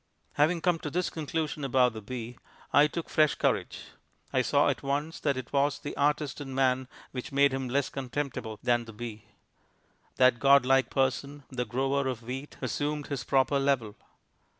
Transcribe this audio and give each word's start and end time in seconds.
Having 0.33 0.61
come 0.61 0.79
to 0.79 0.89
this 0.89 1.11
conclusion 1.11 1.63
about 1.63 1.93
the 1.93 2.01
bee, 2.01 2.35
I 2.73 2.87
took 2.87 3.07
fresh 3.07 3.35
courage. 3.35 3.81
I 4.33 4.41
saw 4.41 4.67
at 4.67 4.81
once 4.81 5.19
that 5.19 5.37
it 5.37 5.53
was 5.53 5.77
the 5.77 5.95
artist 5.95 6.41
in 6.41 6.55
Man 6.55 6.87
which 7.11 7.31
made 7.31 7.53
him 7.53 7.69
less 7.69 7.89
contemptible 7.89 8.57
than 8.63 8.85
the 8.85 8.93
Bee. 8.93 9.25
That 10.15 10.39
god 10.39 10.65
like 10.65 10.89
person 10.89 11.43
the 11.51 11.65
grower 11.65 12.07
of 12.07 12.23
wheat 12.23 12.57
assumed 12.63 13.09
his 13.09 13.23
proper 13.23 13.59
level. 13.59 13.95